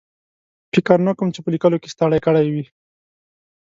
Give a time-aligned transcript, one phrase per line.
[0.73, 2.65] فکر نه کوم چې په لیکلو کې ستړی کړی وي.